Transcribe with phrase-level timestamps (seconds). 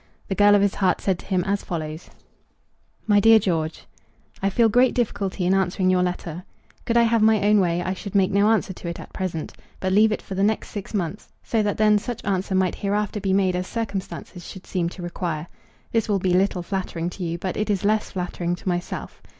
[0.29, 2.09] The girl of his heart said to him as follows:
[3.05, 3.85] MY DEAR GEORGE,
[4.41, 6.43] I feel great difficulty in answering your letter.
[6.87, 9.53] Could I have my own way, I should make no answer to it at present,
[9.79, 13.19] but leave it for the next six months, so that then such answer might hereafter
[13.19, 15.45] be made as circumstances should seem to require.
[15.91, 19.21] This will be little flattering to you, but it is less flattering to myself.